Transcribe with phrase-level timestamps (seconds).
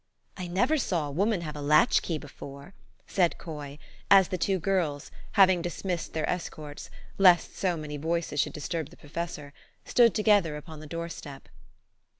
[0.37, 2.73] "I never saw a woman have a latch key before,"
[3.05, 3.77] said Coy,
[4.09, 6.89] as the two girls, having dismissed their escorts,
[7.19, 9.53] lest so many voices should disturb the pro fessor,
[9.85, 11.49] stood together upon the door step.